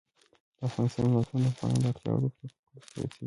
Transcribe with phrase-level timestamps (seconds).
[0.57, 3.15] د افغانستان ولايتونه د افغانانو د اړتیاوو د پوره کولو وسیله ده.